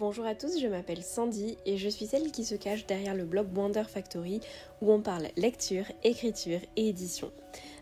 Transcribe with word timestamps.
Bonjour 0.00 0.24
à 0.24 0.34
tous, 0.34 0.58
je 0.58 0.66
m'appelle 0.66 1.02
Sandy 1.02 1.58
et 1.66 1.76
je 1.76 1.90
suis 1.90 2.06
celle 2.06 2.32
qui 2.32 2.46
se 2.46 2.54
cache 2.54 2.86
derrière 2.86 3.14
le 3.14 3.26
blog 3.26 3.54
Wonder 3.54 3.84
Factory 3.86 4.40
où 4.80 4.90
on 4.90 5.02
parle 5.02 5.28
lecture, 5.36 5.84
écriture 6.04 6.60
et 6.76 6.88
édition. 6.88 7.30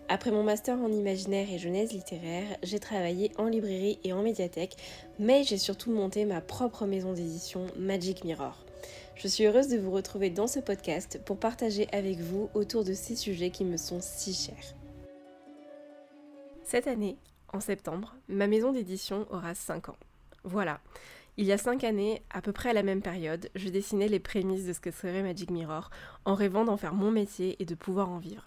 Après 0.09 0.33
mon 0.33 0.43
master 0.43 0.77
en 0.79 0.91
imaginaire 0.91 1.49
et 1.49 1.59
genèse 1.59 1.93
littéraire, 1.93 2.57
j'ai 2.65 2.81
travaillé 2.81 3.31
en 3.39 3.45
librairie 3.45 4.01
et 4.03 4.13
en 4.13 4.23
médiathèque, 4.23 4.75
mais 5.21 5.45
j'ai 5.45 5.59
surtout 5.59 5.93
monté 5.93 6.25
ma 6.25 6.41
propre 6.41 6.87
maison 6.87 7.13
d'édition 7.13 7.69
Magic 7.77 8.25
Mirror. 8.25 8.65
Je 9.15 9.29
suis 9.29 9.45
heureuse 9.45 9.69
de 9.69 9.79
vous 9.79 9.93
retrouver 9.93 10.29
dans 10.29 10.49
ce 10.49 10.59
podcast 10.59 11.21
pour 11.25 11.39
partager 11.39 11.87
avec 11.93 12.19
vous 12.19 12.51
autour 12.53 12.83
de 12.83 12.95
ces 12.95 13.15
sujets 13.15 13.51
qui 13.51 13.65
me 13.65 13.77
sont 13.77 14.01
si 14.01 14.35
chers. 14.35 14.75
Cette 16.65 16.89
année, 16.89 17.17
en 17.53 17.61
septembre, 17.61 18.17
ma 18.27 18.49
maison 18.49 18.73
d'édition 18.73 19.25
aura 19.31 19.55
5 19.55 19.91
ans. 19.91 19.97
Voilà. 20.43 20.81
Il 21.41 21.47
y 21.47 21.53
a 21.53 21.59
5 21.59 21.85
années, 21.85 22.21
à 22.31 22.43
peu 22.43 22.51
près 22.51 22.71
à 22.71 22.73
la 22.73 22.83
même 22.83 23.01
période, 23.01 23.49
je 23.55 23.69
dessinais 23.69 24.09
les 24.09 24.19
prémices 24.19 24.67
de 24.67 24.73
ce 24.73 24.81
que 24.81 24.91
serait 24.91 25.23
Magic 25.23 25.53
Mirror, 25.53 25.89
en 26.25 26.35
rêvant 26.35 26.65
d'en 26.65 26.77
faire 26.77 26.95
mon 26.95 27.13
métier 27.13 27.55
et 27.61 27.65
de 27.65 27.77
pouvoir 27.77 28.11
en 28.11 28.19
vivre. 28.19 28.43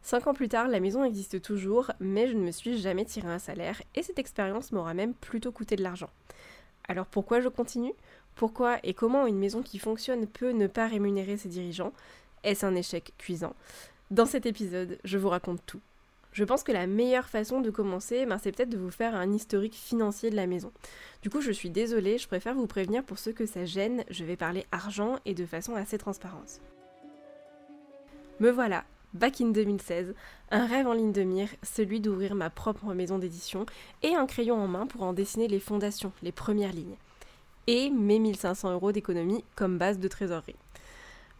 Cinq 0.00 0.26
ans 0.26 0.32
plus 0.32 0.48
tard, 0.48 0.68
la 0.68 0.80
maison 0.80 1.04
existe 1.04 1.42
toujours, 1.42 1.90
mais 2.00 2.26
je 2.26 2.32
ne 2.32 2.40
me 2.40 2.50
suis 2.50 2.78
jamais 2.78 3.04
tiré 3.04 3.28
un 3.28 3.38
salaire 3.38 3.82
et 3.94 4.02
cette 4.02 4.18
expérience 4.18 4.72
m'aura 4.72 4.94
même 4.94 5.12
plutôt 5.12 5.52
coûté 5.52 5.76
de 5.76 5.82
l'argent. 5.82 6.08
Alors 6.88 7.04
pourquoi 7.04 7.42
je 7.42 7.48
continue? 7.48 7.92
Pourquoi 8.36 8.78
et 8.84 8.94
comment 8.94 9.26
une 9.26 9.38
maison 9.38 9.62
qui 9.62 9.78
fonctionne 9.78 10.26
peut 10.26 10.52
ne 10.52 10.66
pas 10.66 10.86
rémunérer 10.86 11.36
ses 11.36 11.50
dirigeants? 11.50 11.92
Est-ce 12.42 12.64
un 12.64 12.74
échec 12.74 13.12
cuisant? 13.18 13.54
Dans 14.10 14.24
cet 14.24 14.46
épisode, 14.46 14.98
je 15.04 15.18
vous 15.18 15.28
raconte 15.28 15.60
tout. 15.66 15.80
Je 16.34 16.42
pense 16.42 16.64
que 16.64 16.72
la 16.72 16.88
meilleure 16.88 17.28
façon 17.28 17.60
de 17.60 17.70
commencer, 17.70 18.26
ben, 18.26 18.38
c'est 18.38 18.50
peut-être 18.50 18.68
de 18.68 18.76
vous 18.76 18.90
faire 18.90 19.14
un 19.14 19.32
historique 19.32 19.76
financier 19.76 20.30
de 20.30 20.36
la 20.36 20.48
maison. 20.48 20.72
Du 21.22 21.30
coup, 21.30 21.40
je 21.40 21.52
suis 21.52 21.70
désolée, 21.70 22.18
je 22.18 22.26
préfère 22.26 22.56
vous 22.56 22.66
prévenir 22.66 23.04
pour 23.04 23.18
ceux 23.18 23.32
que 23.32 23.46
ça 23.46 23.64
gêne, 23.64 24.04
je 24.10 24.24
vais 24.24 24.36
parler 24.36 24.66
argent 24.72 25.20
et 25.24 25.34
de 25.34 25.46
façon 25.46 25.76
assez 25.76 25.96
transparente. 25.96 26.60
Me 28.40 28.50
voilà, 28.50 28.84
Back 29.14 29.40
in 29.40 29.50
2016, 29.50 30.12
un 30.50 30.66
rêve 30.66 30.88
en 30.88 30.92
ligne 30.92 31.12
de 31.12 31.22
mire, 31.22 31.48
celui 31.62 32.00
d'ouvrir 32.00 32.34
ma 32.34 32.50
propre 32.50 32.92
maison 32.94 33.16
d'édition 33.16 33.64
et 34.02 34.16
un 34.16 34.26
crayon 34.26 34.56
en 34.56 34.66
main 34.66 34.88
pour 34.88 35.04
en 35.04 35.12
dessiner 35.12 35.46
les 35.46 35.60
fondations, 35.60 36.10
les 36.24 36.32
premières 36.32 36.72
lignes. 36.72 36.96
Et 37.68 37.90
mes 37.90 38.18
1500 38.18 38.72
euros 38.72 38.90
d'économie 38.90 39.44
comme 39.54 39.78
base 39.78 40.00
de 40.00 40.08
trésorerie. 40.08 40.56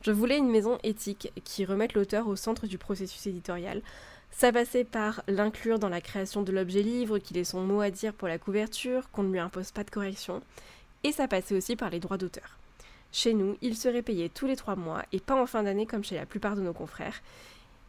Je 0.03 0.13
voulais 0.13 0.39
une 0.39 0.51
maison 0.51 0.79
éthique 0.85 1.33
qui 1.43 1.65
remette 1.65 1.95
l'auteur 1.95 2.29
au 2.29 2.37
centre 2.37 2.69
du 2.69 2.79
processus 2.79 3.27
éditorial. 3.27 3.83
Ça 4.37 4.51
passait 4.51 4.85
par 4.85 5.23
l'inclure 5.29 5.79
dans 5.79 5.89
la 5.89 6.01
création 6.01 6.43
de 6.43 6.51
l'objet 6.51 6.83
livre, 6.83 7.19
qu'il 7.19 7.39
ait 7.39 7.45
son 7.45 7.61
mot 7.61 7.81
à 7.81 7.91
dire 7.91 8.13
pour 8.13 8.27
la 8.27 8.37
couverture, 8.37 9.09
qu'on 9.13 9.23
ne 9.23 9.33
lui 9.33 9.39
impose 9.39 9.71
pas 9.71 9.85
de 9.85 9.91
correction. 9.91 10.43
Et 11.05 11.13
ça 11.13 11.29
passait 11.29 11.55
aussi 11.55 11.77
par 11.77 11.89
les 11.89 12.01
droits 12.01 12.19
d'auteur. 12.19 12.59
Chez 13.13 13.33
nous, 13.33 13.57
il 13.63 13.77
serait 13.77 14.03
payé 14.03 14.29
tous 14.29 14.49
les 14.49 14.57
trois 14.57 14.75
mois 14.75 15.05
et 15.13 15.21
pas 15.21 15.41
en 15.41 15.47
fin 15.47 15.63
d'année 15.63 15.87
comme 15.87 16.03
chez 16.03 16.17
la 16.17 16.27
plupart 16.27 16.57
de 16.57 16.63
nos 16.63 16.73
confrères. 16.73 17.23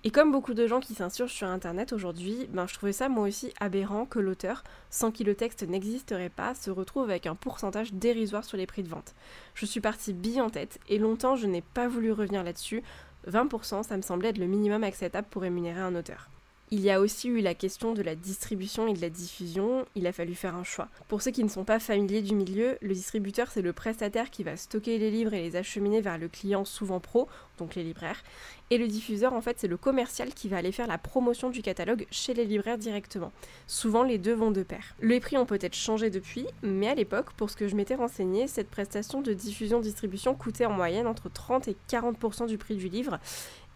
Et 0.04 0.12
comme 0.12 0.32
beaucoup 0.32 0.54
de 0.54 0.68
gens 0.68 0.82
qui 0.82 0.94
s'insurgent 0.94 1.34
sur 1.34 1.48
Internet 1.48 1.92
aujourd'hui, 1.92 2.48
ben, 2.52 2.68
je 2.68 2.76
trouvais 2.76 2.94
ça 2.94 3.10
moi 3.10 3.28
aussi 3.28 3.52
aberrant 3.60 4.06
que 4.06 4.20
l'auteur, 4.20 4.64
sans 4.92 5.10
qui 5.10 5.24
le 5.24 5.34
texte 5.34 5.64
n'existerait 5.64 6.30
pas, 6.30 6.54
se 6.54 6.70
retrouve 6.70 7.10
avec 7.10 7.26
un 7.26 7.34
pourcentage 7.34 7.92
dérisoire 7.92 8.46
sur 8.46 8.56
les 8.56 8.68
prix 8.68 8.84
de 8.84 8.90
vente. 8.90 9.16
Je 9.56 9.66
suis 9.66 9.82
partie 9.82 10.14
bille 10.14 10.42
en 10.42 10.52
tête 10.52 10.80
et 10.90 11.00
longtemps 11.00 11.36
je 11.36 11.48
n'ai 11.48 11.64
pas 11.64 11.88
voulu 11.88 12.12
revenir 12.12 12.44
là-dessus. 12.44 12.84
20% 13.28 13.82
ça 13.82 13.98
me 13.98 14.04
semblait 14.04 14.30
être 14.30 14.38
le 14.38 14.46
minimum 14.46 14.84
acceptable 14.84 15.28
pour 15.32 15.42
rémunérer 15.42 15.82
un 15.82 15.96
auteur. 15.96 16.30
Il 16.72 16.80
y 16.80 16.90
a 16.90 17.00
aussi 17.00 17.28
eu 17.28 17.42
la 17.42 17.54
question 17.54 17.94
de 17.94 18.02
la 18.02 18.16
distribution 18.16 18.88
et 18.88 18.94
de 18.94 19.02
la 19.02 19.12
diffusion, 19.12 19.86
il 19.94 20.08
a 20.08 20.12
fallu 20.12 20.34
faire 20.34 20.56
un 20.56 20.64
choix. 20.64 20.88
Pour 21.08 21.22
ceux 21.22 21.30
qui 21.30 21.44
ne 21.44 21.50
sont 21.50 21.64
pas 21.64 21.80
familiers 21.80 22.24
du 22.24 22.34
milieu, 22.34 22.80
le 22.82 22.96
distributeur 22.96 23.52
c'est 23.52 23.62
le 23.62 23.72
prestataire 23.72 24.32
qui 24.32 24.44
va 24.44 24.58
stocker 24.58 24.98
les 24.98 25.12
livres 25.12 25.36
et 25.36 25.44
les 25.44 25.56
acheminer 25.58 26.02
vers 26.02 26.18
le 26.18 26.28
client 26.28 26.66
souvent 26.66 27.00
pro, 27.00 27.30
donc 27.60 27.76
les 27.76 27.84
libraires, 27.84 28.24
et 28.72 28.80
le 28.80 28.88
diffuseur 28.88 29.34
en 29.34 29.42
fait 29.42 29.60
c'est 29.60 29.68
le 29.68 29.78
commercial 29.78 30.34
qui 30.34 30.50
va 30.50 30.58
aller 30.58 30.72
faire 30.72 30.88
la 30.88 30.98
promotion 30.98 31.52
du 31.52 31.62
catalogue 31.62 32.08
chez 32.10 32.34
les 32.34 32.46
libraires 32.46 32.80
directement. 32.80 33.32
Souvent 33.68 34.02
les 34.02 34.18
deux 34.18 34.34
vont 34.34 34.50
de 34.50 34.64
pair. 34.64 34.96
Les 35.02 35.20
prix 35.20 35.38
ont 35.38 35.46
peut-être 35.46 35.76
changé 35.76 36.10
depuis, 36.10 36.48
mais 36.64 36.88
à 36.88 36.96
l'époque, 36.96 37.34
pour 37.34 37.52
ce 37.52 37.58
que 37.58 37.68
je 37.68 37.76
m'étais 37.76 37.94
renseigné, 37.94 38.48
cette 38.48 38.72
prestation 38.72 39.22
de 39.22 39.34
diffusion-distribution 39.34 40.34
coûtait 40.34 40.66
en 40.66 40.74
moyenne 40.74 41.06
entre 41.06 41.30
30 41.30 41.68
et 41.68 41.78
40% 41.90 42.48
du 42.48 42.58
prix 42.58 42.76
du 42.76 42.90
livre, 42.90 43.20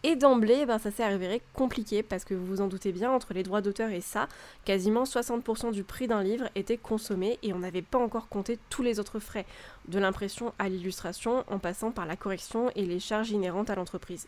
et 0.03 0.15
d'emblée, 0.15 0.65
ben, 0.65 0.79
ça 0.79 0.91
s'est 0.91 1.03
avéré 1.03 1.41
compliqué 1.53 2.03
parce 2.03 2.23
que 2.23 2.33
vous 2.33 2.45
vous 2.45 2.61
en 2.61 2.67
doutez 2.67 2.91
bien, 2.91 3.11
entre 3.11 3.33
les 3.33 3.43
droits 3.43 3.61
d'auteur 3.61 3.89
et 3.89 4.01
ça, 4.01 4.27
quasiment 4.63 5.03
60% 5.03 5.71
du 5.71 5.83
prix 5.83 6.07
d'un 6.07 6.23
livre 6.23 6.49
était 6.55 6.77
consommé 6.77 7.37
et 7.43 7.53
on 7.53 7.59
n'avait 7.59 7.81
pas 7.81 7.97
encore 7.97 8.29
compté 8.29 8.59
tous 8.69 8.81
les 8.81 8.99
autres 8.99 9.19
frais, 9.19 9.45
de 9.87 9.99
l'impression 9.99 10.53
à 10.57 10.69
l'illustration 10.69 11.43
en 11.49 11.59
passant 11.59 11.91
par 11.91 12.05
la 12.05 12.15
correction 12.15 12.71
et 12.75 12.85
les 12.85 12.99
charges 12.99 13.31
inhérentes 13.31 13.69
à 13.69 13.75
l'entreprise. 13.75 14.27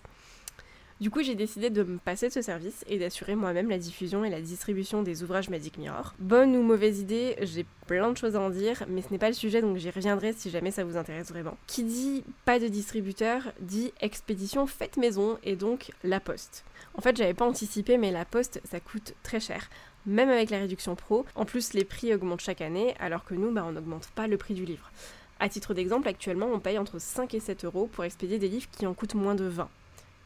Du 1.01 1.09
coup, 1.09 1.23
j'ai 1.23 1.33
décidé 1.33 1.71
de 1.71 1.81
me 1.81 1.97
passer 1.97 2.27
de 2.27 2.33
ce 2.33 2.43
service 2.43 2.85
et 2.87 2.99
d'assurer 2.99 3.33
moi-même 3.33 3.71
la 3.71 3.79
diffusion 3.79 4.23
et 4.23 4.29
la 4.29 4.39
distribution 4.39 5.01
des 5.01 5.23
ouvrages 5.23 5.49
Magic 5.49 5.79
Mirror. 5.79 6.13
Bonne 6.19 6.55
ou 6.55 6.61
mauvaise 6.61 6.99
idée, 6.99 7.37
j'ai 7.41 7.65
plein 7.87 8.11
de 8.11 8.17
choses 8.17 8.35
à 8.35 8.39
en 8.39 8.51
dire, 8.51 8.83
mais 8.87 9.01
ce 9.01 9.09
n'est 9.09 9.17
pas 9.17 9.29
le 9.29 9.33
sujet 9.33 9.63
donc 9.63 9.77
j'y 9.77 9.89
reviendrai 9.89 10.31
si 10.31 10.51
jamais 10.51 10.69
ça 10.69 10.83
vous 10.83 10.97
intéresse 10.97 11.29
vraiment. 11.29 11.57
Qui 11.65 11.83
dit 11.85 12.23
pas 12.45 12.59
de 12.59 12.67
distributeur 12.67 13.51
dit 13.61 13.91
expédition 13.99 14.67
faite 14.67 14.97
maison 14.97 15.39
et 15.43 15.55
donc 15.55 15.91
la 16.03 16.19
poste. 16.19 16.65
En 16.93 17.01
fait, 17.01 17.17
j'avais 17.17 17.33
pas 17.33 17.47
anticipé, 17.47 17.97
mais 17.97 18.11
la 18.11 18.23
poste 18.23 18.61
ça 18.63 18.79
coûte 18.79 19.15
très 19.23 19.39
cher 19.39 19.71
même 20.05 20.29
avec 20.29 20.51
la 20.51 20.59
réduction 20.59 20.95
pro. 20.95 21.25
En 21.33 21.45
plus, 21.45 21.73
les 21.73 21.83
prix 21.83 22.13
augmentent 22.13 22.41
chaque 22.41 22.61
année, 22.61 22.95
alors 22.99 23.23
que 23.23 23.35
nous, 23.35 23.51
bah, 23.51 23.63
on 23.67 23.71
n'augmente 23.71 24.09
pas 24.15 24.25
le 24.25 24.37
prix 24.37 24.55
du 24.55 24.65
livre. 24.65 24.91
À 25.39 25.47
titre 25.47 25.75
d'exemple, 25.75 26.07
actuellement, 26.07 26.47
on 26.51 26.59
paye 26.59 26.79
entre 26.79 26.99
5 26.99 27.35
et 27.35 27.39
7 27.39 27.65
euros 27.65 27.87
pour 27.91 28.03
expédier 28.03 28.39
des 28.39 28.49
livres 28.49 28.67
qui 28.71 28.87
en 28.87 28.95
coûtent 28.95 29.13
moins 29.13 29.35
de 29.35 29.45
20. 29.45 29.69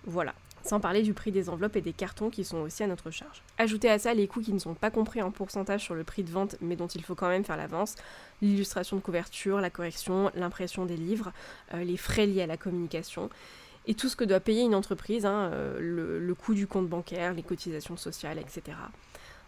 Voilà 0.05 0.33
sans 0.65 0.79
parler 0.79 1.01
du 1.01 1.13
prix 1.13 1.31
des 1.31 1.49
enveloppes 1.49 1.75
et 1.75 1.81
des 1.81 1.93
cartons 1.93 2.29
qui 2.29 2.43
sont 2.43 2.57
aussi 2.57 2.83
à 2.83 2.87
notre 2.87 3.11
charge. 3.11 3.43
Ajoutez 3.57 3.89
à 3.89 3.99
ça 3.99 4.13
les 4.13 4.27
coûts 4.27 4.41
qui 4.41 4.53
ne 4.53 4.59
sont 4.59 4.73
pas 4.73 4.91
compris 4.91 5.21
en 5.21 5.31
pourcentage 5.31 5.81
sur 5.81 5.95
le 5.95 6.03
prix 6.03 6.23
de 6.23 6.31
vente 6.31 6.55
mais 6.61 6.75
dont 6.75 6.87
il 6.87 7.03
faut 7.03 7.15
quand 7.15 7.29
même 7.29 7.43
faire 7.43 7.57
l'avance, 7.57 7.95
l'illustration 8.41 8.97
de 8.97 9.01
couverture, 9.01 9.61
la 9.61 9.69
correction, 9.69 10.31
l'impression 10.35 10.85
des 10.85 10.97
livres, 10.97 11.31
euh, 11.73 11.83
les 11.83 11.97
frais 11.97 12.25
liés 12.25 12.41
à 12.41 12.47
la 12.47 12.57
communication 12.57 13.29
et 13.87 13.93
tout 13.93 14.09
ce 14.09 14.15
que 14.15 14.23
doit 14.23 14.39
payer 14.39 14.63
une 14.63 14.73
entreprise, 14.73 15.25
hein, 15.25 15.51
euh, 15.53 16.19
le 16.19 16.33
coût 16.33 16.55
du 16.55 16.65
compte 16.65 16.87
bancaire, 16.87 17.33
les 17.33 17.43
cotisations 17.43 17.97
sociales, 17.97 18.39
etc. 18.39 18.75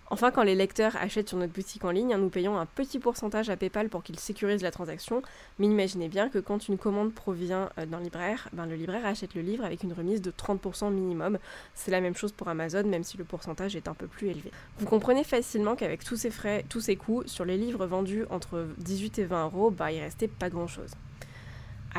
Enfin, 0.09 0.31
quand 0.31 0.43
les 0.43 0.55
lecteurs 0.55 0.95
achètent 0.95 1.27
sur 1.27 1.37
notre 1.37 1.51
boutique 1.51 1.83
en 1.83 1.91
ligne, 1.91 2.15
nous 2.15 2.29
payons 2.29 2.57
un 2.57 2.65
petit 2.65 2.97
pourcentage 2.97 3.49
à 3.49 3.57
PayPal 3.57 3.89
pour 3.89 4.03
qu'il 4.03 4.17
sécurise 4.17 4.61
la 4.61 4.71
transaction, 4.71 5.21
mais 5.59 5.65
imaginez 5.65 6.07
bien 6.07 6.29
que 6.29 6.39
quand 6.39 6.69
une 6.69 6.77
commande 6.77 7.13
provient 7.13 7.69
euh, 7.77 7.85
d'un 7.85 7.99
libraire, 7.99 8.47
ben 8.53 8.65
le 8.65 8.75
libraire 8.75 9.05
achète 9.05 9.35
le 9.35 9.41
livre 9.41 9.65
avec 9.65 9.83
une 9.83 9.91
remise 9.91 10.21
de 10.21 10.31
30% 10.31 10.93
minimum. 10.93 11.39
C'est 11.73 11.91
la 11.91 11.99
même 11.99 12.15
chose 12.15 12.31
pour 12.31 12.47
Amazon, 12.47 12.83
même 12.83 13.03
si 13.03 13.17
le 13.17 13.25
pourcentage 13.25 13.75
est 13.75 13.89
un 13.89 13.93
peu 13.93 14.07
plus 14.07 14.29
élevé. 14.29 14.49
Vous 14.79 14.85
comprenez 14.85 15.25
facilement 15.25 15.75
qu'avec 15.75 16.05
tous 16.05 16.15
ces 16.15 16.31
frais, 16.31 16.63
tous 16.69 16.79
ces 16.79 16.95
coûts, 16.95 17.23
sur 17.25 17.43
les 17.43 17.57
livres 17.57 17.85
vendus 17.85 18.25
entre 18.29 18.65
18 18.77 19.19
et 19.19 19.25
20 19.25 19.45
euros, 19.45 19.71
bah, 19.71 19.91
il 19.91 19.99
restait 19.99 20.29
pas 20.29 20.49
grand 20.49 20.67
chose. 20.67 20.91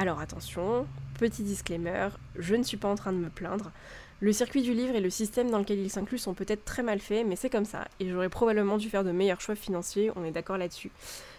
Alors 0.00 0.20
attention, 0.20 0.86
petit 1.18 1.42
disclaimer, 1.42 2.10
je 2.36 2.54
ne 2.54 2.62
suis 2.62 2.76
pas 2.76 2.86
en 2.86 2.94
train 2.94 3.12
de 3.12 3.18
me 3.18 3.30
plaindre. 3.30 3.72
Le 4.20 4.32
circuit 4.32 4.62
du 4.62 4.72
livre 4.72 4.94
et 4.94 5.00
le 5.00 5.10
système 5.10 5.50
dans 5.50 5.58
lequel 5.58 5.80
il 5.80 5.90
s'inclut 5.90 6.18
sont 6.18 6.34
peut-être 6.34 6.64
très 6.64 6.84
mal 6.84 7.00
faits, 7.00 7.26
mais 7.26 7.34
c'est 7.34 7.50
comme 7.50 7.64
ça, 7.64 7.88
et 7.98 8.08
j'aurais 8.08 8.28
probablement 8.28 8.76
dû 8.76 8.88
faire 8.88 9.02
de 9.02 9.10
meilleurs 9.10 9.40
choix 9.40 9.56
financiers, 9.56 10.12
on 10.14 10.22
est 10.22 10.30
d'accord 10.30 10.56
là-dessus. 10.56 10.92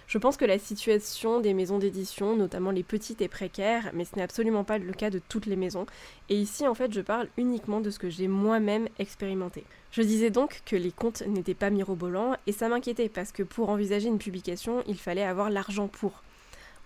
Je 0.08 0.18
pense 0.18 0.36
que 0.36 0.44
la 0.44 0.60
situation 0.60 1.40
des 1.40 1.54
maisons 1.54 1.80
d'édition, 1.80 2.36
notamment 2.36 2.72
les 2.72 2.84
petites, 2.84 3.22
est 3.22 3.30
précaire, 3.30 3.92
mais 3.94 4.04
ce 4.04 4.18
n'est 4.18 4.24
absolument 4.24 4.66
pas 4.66 4.78
le 4.78 4.92
cas 4.92 5.10
de 5.10 5.22
toutes 5.30 5.46
les 5.46 5.56
maisons, 5.56 5.86
et 6.28 6.36
ici 6.36 6.68
en 6.68 6.76
fait 6.76 6.92
je 6.92 7.00
parle 7.00 7.30
uniquement 7.38 7.80
de 7.80 7.90
ce 7.90 8.00
que 8.00 8.10
j'ai 8.10 8.28
moi-même 8.28 8.90
expérimenté. 9.00 9.64
Je 9.94 10.02
disais 10.02 10.32
donc 10.32 10.64
que 10.66 10.76
les 10.76 10.92
comptes 10.92 11.24
n'étaient 11.26 11.54
pas 11.54 11.70
mirobolants, 11.70 12.36
et 12.46 12.52
ça 12.52 12.68
m'inquiétait 12.68 13.08
parce 13.08 13.32
que 13.32 13.44
pour 13.44 13.70
envisager 13.70 14.10
une 14.10 14.20
publication, 14.20 14.84
il 14.86 14.98
fallait 14.98 15.24
avoir 15.24 15.50
l'argent 15.50 15.88
pour. 15.88 16.24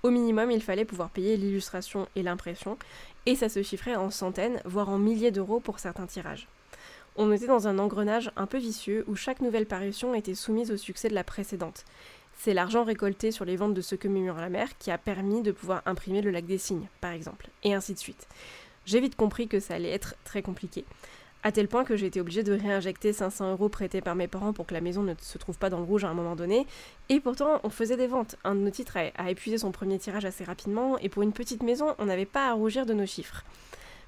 Au 0.06 0.12
minimum, 0.12 0.52
il 0.52 0.62
fallait 0.62 0.84
pouvoir 0.84 1.10
payer 1.10 1.38
l'illustration 1.38 2.10
et 2.18 2.24
l'impression, 2.24 2.78
et 3.26 3.36
ça 3.36 3.48
se 3.48 3.64
chiffrait 3.64 3.96
en 3.96 4.10
centaines, 4.10 4.62
voire 4.66 4.90
en 4.90 4.98
milliers 4.98 5.32
d'euros 5.32 5.62
pour 5.62 5.80
certains 5.80 6.08
tirages. 6.08 6.50
On 7.16 7.32
était 7.32 7.48
dans 7.48 7.70
un 7.70 7.80
engrenage 7.80 8.30
un 8.36 8.46
peu 8.46 8.58
vicieux 8.58 9.06
où 9.08 9.16
chaque 9.16 9.40
nouvelle 9.40 9.66
parution 9.66 10.14
était 10.14 10.36
soumise 10.36 10.72
au 10.72 10.78
succès 10.78 11.08
de 11.08 11.14
la 11.14 11.24
précédente. 11.24 11.86
C'est 12.38 12.54
l'argent 12.54 12.84
récolté 12.84 13.32
sur 13.32 13.46
les 13.46 13.56
ventes 13.56 13.76
de 13.76 13.80
ce 13.82 13.96
que 13.96 14.10
murmure 14.10 14.42
la 14.42 14.50
mer 14.50 14.78
qui 14.78 14.92
a 14.92 14.98
permis 14.98 15.42
de 15.42 15.54
pouvoir 15.54 15.82
imprimer 15.86 16.22
le 16.22 16.32
lac 16.32 16.46
des 16.46 16.58
signes, 16.58 16.90
par 17.00 17.12
exemple, 17.12 17.48
et 17.64 17.74
ainsi 17.74 17.94
de 17.94 18.00
suite. 18.00 18.28
J'ai 18.86 19.00
vite 19.00 19.16
compris 19.16 19.48
que 19.48 19.62
ça 19.62 19.76
allait 19.76 19.92
être 19.92 20.16
très 20.26 20.42
compliqué 20.42 20.84
à 21.44 21.52
tel 21.52 21.68
point 21.68 21.84
que 21.84 21.96
j'ai 21.96 22.08
été 22.08 22.22
obligée 22.22 22.44
de 22.44 22.54
réinjecter 22.54 23.14
500 23.14 23.52
euros 23.52 23.70
prêtés 23.70 24.02
par 24.02 24.16
mes 24.16 24.28
parents 24.28 24.54
pour 24.54 24.66
que 24.66 24.74
la 24.74 24.82
maison 24.82 25.04
ne 25.04 25.14
se 25.20 25.38
trouve 25.38 25.58
pas 25.58 25.70
dans 25.70 25.80
le 25.80 25.84
rouge 25.84 26.06
à 26.06 26.10
un 26.10 26.14
moment 26.14 26.36
donné. 26.36 26.66
Et 27.10 27.20
pourtant, 27.20 27.60
on 27.64 27.70
faisait 27.70 27.98
des 27.98 28.08
ventes. 28.08 28.38
Un 28.44 28.56
de 28.56 28.62
nos 28.62 28.72
titres 28.72 28.98
a, 28.98 29.30
épuisé 29.30 29.58
son 29.58 29.72
premier 29.72 30.00
tirage 30.00 30.26
assez 30.26 30.44
rapidement, 30.44 30.98
et 31.00 31.10
pour 31.10 31.24
une 31.24 31.34
petite 31.34 31.64
maison, 31.64 31.96
on 32.00 32.06
n'avait 32.06 32.26
pas 32.26 32.50
à 32.50 32.54
rougir 32.54 32.86
de 32.86 32.94
nos 32.94 33.06
chiffres. 33.06 33.44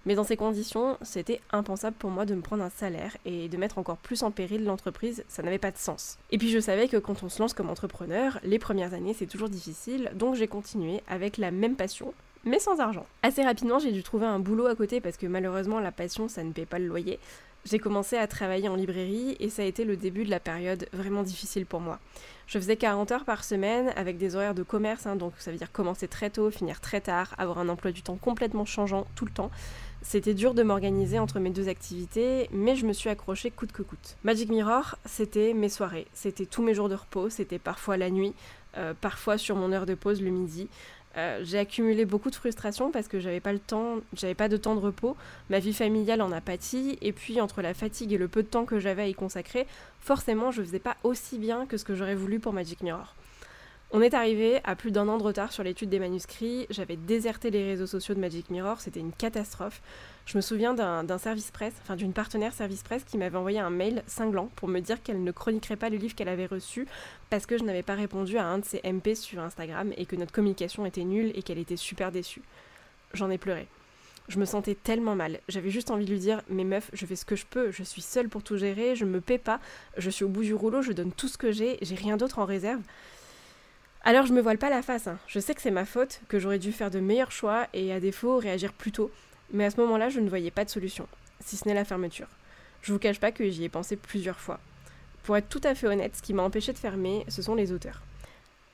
Mais 0.05 0.13
dans 0.13 0.23
ces 0.23 0.37
conditions, 0.37 0.97
c'était 1.01 1.41
impensable 1.51 1.95
pour 1.97 2.11
moi 2.11 2.25
de 2.25 2.35
me 2.35 2.41
prendre 2.41 2.63
un 2.63 2.69
salaire 2.69 3.17
et 3.25 3.49
de 3.49 3.57
mettre 3.57 3.79
encore 3.79 3.97
plus 3.97 4.21
en 4.21 4.29
péril 4.29 4.63
l'entreprise, 4.63 5.23
ça 5.27 5.41
n'avait 5.41 5.57
pas 5.57 5.71
de 5.71 5.77
sens. 5.77 6.19
Et 6.29 6.37
puis 6.37 6.51
je 6.51 6.59
savais 6.59 6.87
que 6.87 6.97
quand 6.97 7.23
on 7.23 7.29
se 7.29 7.41
lance 7.41 7.55
comme 7.55 7.71
entrepreneur, 7.71 8.39
les 8.43 8.59
premières 8.59 8.93
années 8.93 9.15
c'est 9.17 9.25
toujours 9.25 9.49
difficile, 9.49 10.11
donc 10.13 10.35
j'ai 10.35 10.47
continué 10.47 11.01
avec 11.07 11.37
la 11.37 11.49
même 11.49 11.75
passion, 11.75 12.13
mais 12.45 12.59
sans 12.59 12.79
argent. 12.79 13.05
Assez 13.23 13.43
rapidement, 13.43 13.79
j'ai 13.79 13.91
dû 13.91 14.03
trouver 14.03 14.25
un 14.25 14.39
boulot 14.39 14.67
à 14.67 14.75
côté 14.75 15.01
parce 15.01 15.17
que 15.17 15.27
malheureusement 15.27 15.79
la 15.79 15.91
passion 15.91 16.27
ça 16.27 16.43
ne 16.43 16.51
paie 16.51 16.65
pas 16.65 16.79
le 16.79 16.87
loyer. 16.87 17.19
J'ai 17.65 17.79
commencé 17.79 18.15
à 18.15 18.27
travailler 18.27 18.69
en 18.69 18.75
librairie 18.75 19.35
et 19.39 19.49
ça 19.49 19.63
a 19.63 19.65
été 19.65 19.85
le 19.85 19.97
début 19.97 20.23
de 20.23 20.29
la 20.29 20.39
période 20.39 20.87
vraiment 20.93 21.23
difficile 21.23 21.65
pour 21.65 21.79
moi. 21.79 21.99
Je 22.45 22.59
faisais 22.59 22.77
40 22.77 23.11
heures 23.11 23.25
par 23.25 23.43
semaine 23.43 23.91
avec 23.95 24.19
des 24.19 24.35
horaires 24.35 24.53
de 24.53 24.61
commerce, 24.61 25.07
hein, 25.07 25.15
donc 25.15 25.33
ça 25.39 25.49
veut 25.49 25.57
dire 25.57 25.71
commencer 25.71 26.07
très 26.07 26.29
tôt, 26.29 26.51
finir 26.51 26.79
très 26.79 27.01
tard, 27.01 27.33
avoir 27.39 27.57
un 27.57 27.67
emploi 27.67 27.91
du 27.91 28.03
temps 28.03 28.17
complètement 28.17 28.65
changeant 28.65 29.07
tout 29.15 29.25
le 29.25 29.31
temps. 29.31 29.49
C'était 30.03 30.35
dur 30.35 30.53
de 30.53 30.61
m'organiser 30.61 31.17
entre 31.17 31.39
mes 31.39 31.49
deux 31.49 31.67
activités, 31.67 32.47
mais 32.51 32.75
je 32.75 32.85
me 32.85 32.93
suis 32.93 33.09
accrochée 33.09 33.49
coûte 33.49 33.71
que 33.71 33.81
coûte. 33.81 34.15
Magic 34.23 34.49
Mirror, 34.49 34.97
c'était 35.05 35.55
mes 35.55 35.69
soirées, 35.69 36.05
c'était 36.13 36.45
tous 36.45 36.61
mes 36.61 36.75
jours 36.75 36.89
de 36.89 36.93
repos, 36.93 37.31
c'était 37.31 37.57
parfois 37.57 37.97
la 37.97 38.11
nuit, 38.11 38.35
euh, 38.77 38.93
parfois 39.01 39.39
sur 39.39 39.55
mon 39.55 39.71
heure 39.71 39.87
de 39.87 39.95
pause 39.95 40.21
le 40.21 40.29
midi. 40.29 40.67
Euh, 41.17 41.39
j'ai 41.43 41.59
accumulé 41.59 42.05
beaucoup 42.05 42.29
de 42.29 42.35
frustration 42.35 42.91
parce 42.91 43.07
que 43.07 43.19
j'avais 43.19 43.39
pas 43.39 43.53
le 43.53 43.59
temps, 43.59 43.99
j'avais 44.13 44.35
pas 44.35 44.49
de 44.49 44.57
temps 44.57 44.75
de 44.75 44.81
repos. 44.81 45.15
Ma 45.49 45.59
vie 45.59 45.73
familiale 45.73 46.21
en 46.21 46.31
a 46.31 46.41
pâti, 46.41 46.97
et 47.01 47.13
puis 47.13 47.39
entre 47.39 47.61
la 47.61 47.73
fatigue 47.73 48.11
et 48.11 48.17
le 48.17 48.27
peu 48.27 48.43
de 48.43 48.47
temps 48.47 48.65
que 48.65 48.79
j'avais 48.79 49.03
à 49.03 49.07
y 49.07 49.13
consacrer, 49.13 49.65
forcément 50.01 50.51
je 50.51 50.61
faisais 50.61 50.79
pas 50.79 50.97
aussi 51.03 51.37
bien 51.37 51.65
que 51.65 51.77
ce 51.77 51.85
que 51.85 51.95
j'aurais 51.95 52.15
voulu 52.15 52.39
pour 52.39 52.53
Magic 52.53 52.81
Mirror. 52.81 53.15
On 53.91 54.01
est 54.01 54.15
arrivé 54.15 54.59
à 54.63 54.75
plus 54.75 54.91
d'un 54.91 55.07
an 55.07 55.17
de 55.17 55.23
retard 55.23 55.53
sur 55.53 55.63
l'étude 55.63 55.89
des 55.89 55.99
manuscrits, 55.99 56.65
j'avais 56.71 56.95
déserté 56.95 57.51
les 57.51 57.63
réseaux 57.63 57.85
sociaux 57.85 58.15
de 58.15 58.19
Magic 58.19 58.49
Mirror, 58.49 58.81
c'était 58.81 58.99
une 58.99 59.13
catastrophe. 59.13 59.81
Je 60.25 60.35
me 60.37 60.41
souviens 60.41 60.73
d'un 60.73 61.17
service 61.19 61.51
presse, 61.51 61.75
enfin 61.83 61.95
d'une 61.95 62.11
partenaire 62.11 62.51
service 62.51 62.81
presse 62.81 63.03
qui 63.03 63.17
m'avait 63.17 63.37
envoyé 63.37 63.59
un 63.59 63.69
mail 63.69 64.03
cinglant 64.07 64.49
pour 64.55 64.67
me 64.67 64.79
dire 64.79 65.03
qu'elle 65.03 65.23
ne 65.23 65.31
chroniquerait 65.31 65.75
pas 65.75 65.89
le 65.89 65.97
livre 65.97 66.15
qu'elle 66.15 66.29
avait 66.29 66.47
reçu 66.47 66.87
parce 67.29 67.45
que 67.45 67.59
je 67.59 67.63
n'avais 67.63 67.83
pas 67.83 67.93
répondu 67.93 68.39
à 68.39 68.45
un 68.45 68.57
de 68.57 68.65
ses 68.65 68.81
MP 68.83 69.13
sur 69.13 69.39
Instagram 69.39 69.93
et 69.97 70.07
que 70.07 70.15
notre 70.15 70.31
communication 70.31 70.85
était 70.87 71.03
nulle 71.03 71.31
et 71.35 71.43
qu'elle 71.43 71.59
était 71.59 71.77
super 71.77 72.11
déçue. 72.11 72.41
J'en 73.13 73.29
ai 73.29 73.37
pleuré. 73.37 73.67
Je 74.27 74.39
me 74.39 74.45
sentais 74.45 74.73
tellement 74.73 75.13
mal. 75.13 75.39
J'avais 75.47 75.69
juste 75.69 75.91
envie 75.91 76.05
de 76.05 76.11
lui 76.11 76.19
dire 76.19 76.41
Mais 76.49 76.63
meuf, 76.63 76.89
je 76.93 77.05
fais 77.05 77.15
ce 77.15 77.25
que 77.25 77.35
je 77.35 77.45
peux, 77.45 77.69
je 77.69 77.83
suis 77.83 78.01
seule 78.01 78.29
pour 78.29 78.41
tout 78.41 78.57
gérer, 78.57 78.95
je 78.95 79.05
me 79.05 79.21
paie 79.21 79.37
pas, 79.37 79.59
je 79.97 80.09
suis 80.09 80.25
au 80.25 80.29
bout 80.29 80.41
du 80.41 80.55
rouleau, 80.55 80.81
je 80.81 80.91
donne 80.91 81.11
tout 81.11 81.27
ce 81.27 81.37
que 81.37 81.51
j'ai, 81.51 81.77
j'ai 81.83 81.95
rien 81.95 82.17
d'autre 82.17 82.39
en 82.39 82.45
réserve. 82.45 82.81
Alors 84.07 84.27
je 84.27 84.33
me 84.33 84.41
voile 84.41 84.59
pas 84.59 84.69
la 84.69 84.83
face, 84.83 85.07
hein. 85.07 85.17
je 85.25 85.39
sais 85.39 85.55
que 85.55 85.61
c'est 85.63 85.71
ma 85.71 85.83
faute, 85.83 86.21
que 86.27 86.37
j'aurais 86.37 86.59
dû 86.59 86.71
faire 86.71 86.91
de 86.91 86.99
meilleurs 86.99 87.31
choix 87.31 87.65
et 87.73 87.91
à 87.91 87.99
défaut 87.99 88.37
réagir 88.37 88.71
plus 88.71 88.91
tôt, 88.91 89.09
mais 89.51 89.65
à 89.65 89.71
ce 89.71 89.77
moment-là, 89.81 90.09
je 90.09 90.19
ne 90.19 90.29
voyais 90.29 90.51
pas 90.51 90.63
de 90.63 90.69
solution, 90.69 91.07
si 91.43 91.57
ce 91.57 91.67
n'est 91.67 91.73
la 91.73 91.85
fermeture. 91.85 92.27
Je 92.83 92.93
vous 92.93 92.99
cache 92.99 93.19
pas 93.19 93.31
que 93.31 93.49
j'y 93.49 93.63
ai 93.63 93.69
pensé 93.69 93.95
plusieurs 93.95 94.39
fois. 94.39 94.59
Pour 95.23 95.35
être 95.37 95.49
tout 95.49 95.61
à 95.63 95.73
fait 95.73 95.87
honnête, 95.87 96.15
ce 96.15 96.21
qui 96.21 96.35
m'a 96.35 96.43
empêché 96.43 96.71
de 96.71 96.77
fermer, 96.77 97.25
ce 97.29 97.41
sont 97.41 97.55
les 97.55 97.71
auteurs. 97.71 98.03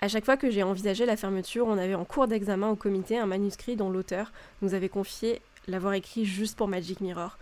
À 0.01 0.10
chaque 0.10 0.25
fois 0.25 0.36
que 0.36 0.51
j'ai 0.51 0.63
envisagé 0.63 1.06
la 1.06 1.16
fermeture, 1.16 1.66
on 1.66 1.78
avait 1.78 1.95
en 1.95 2.04
cours 2.04 2.28
d'examen 2.28 2.68
au 2.68 2.75
comité 2.75 3.18
un 3.18 3.25
manuscrit 3.25 3.78
dont 3.78 3.89
l'auteur 3.89 4.33
nous 4.62 4.74
avait 4.74 4.89
confié 4.89 5.42
l'avoir 5.66 5.94
écrit 5.94 6.25
juste 6.25 6.57
pour 6.57 6.68
Magic 6.68 7.00
Mirror, 7.00 7.38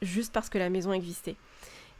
juste 0.00 0.32
parce 0.32 0.48
que 0.48 0.56
la 0.56 0.70
maison 0.70 0.94
existait. 0.94 1.36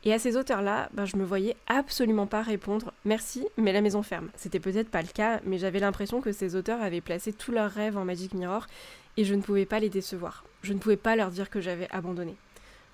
Et 0.06 0.12
à 0.12 0.20
ces 0.20 0.36
auteurs-là, 0.36 0.88
ben, 0.92 1.04
je 1.04 1.16
me 1.16 1.24
voyais 1.24 1.56
absolument 1.66 2.28
pas 2.28 2.40
répondre 2.40 2.92
merci, 3.04 3.44
mais 3.56 3.72
la 3.72 3.80
maison 3.80 4.04
ferme. 4.04 4.30
C'était 4.36 4.60
peut-être 4.60 4.88
pas 4.88 5.02
le 5.02 5.08
cas, 5.08 5.40
mais 5.44 5.58
j'avais 5.58 5.80
l'impression 5.80 6.20
que 6.20 6.30
ces 6.30 6.54
auteurs 6.54 6.80
avaient 6.80 7.00
placé 7.00 7.32
tous 7.32 7.50
leurs 7.50 7.72
rêves 7.72 7.96
en 7.96 8.04
Magic 8.04 8.32
Mirror 8.32 8.68
et 9.16 9.24
je 9.24 9.34
ne 9.34 9.42
pouvais 9.42 9.66
pas 9.66 9.80
les 9.80 9.88
décevoir. 9.88 10.44
Je 10.62 10.74
ne 10.74 10.78
pouvais 10.78 10.96
pas 10.96 11.16
leur 11.16 11.32
dire 11.32 11.50
que 11.50 11.60
j'avais 11.60 11.88
abandonné. 11.90 12.36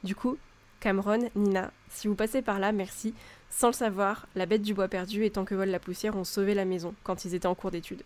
Du 0.04 0.14
coup, 0.14 0.38
Cameron, 0.80 1.28
Nina, 1.36 1.70
si 1.90 2.08
vous 2.08 2.14
passez 2.14 2.40
par 2.40 2.58
là, 2.58 2.72
merci. 2.72 3.12
Sans 3.50 3.68
le 3.68 3.74
savoir, 3.74 4.26
la 4.34 4.46
bête 4.46 4.62
du 4.62 4.72
bois 4.72 4.88
perdu 4.88 5.26
et 5.26 5.30
tant 5.30 5.44
que 5.44 5.54
vole 5.54 5.68
la 5.68 5.80
poussière 5.80 6.16
ont 6.16 6.24
sauvé 6.24 6.54
la 6.54 6.64
maison 6.64 6.94
quand 7.04 7.26
ils 7.26 7.34
étaient 7.34 7.44
en 7.44 7.54
cours 7.54 7.70
d'études. 7.70 8.04